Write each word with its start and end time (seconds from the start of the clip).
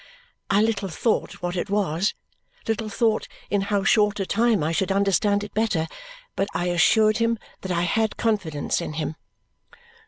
I 0.49 0.63
little 0.63 0.89
thought 0.89 1.43
what 1.43 1.55
it 1.55 1.69
was, 1.69 2.15
little 2.67 2.89
thought 2.89 3.27
in 3.51 3.61
how 3.61 3.83
short 3.83 4.19
a 4.19 4.25
time 4.25 4.63
I 4.63 4.71
should 4.71 4.91
understand 4.91 5.43
it 5.43 5.53
better, 5.53 5.85
but 6.35 6.47
I 6.55 6.69
assured 6.69 7.17
him 7.19 7.37
that 7.61 7.71
I 7.71 7.83
had 7.83 8.17
confidence 8.17 8.81
in 8.81 8.93
him. 8.93 9.15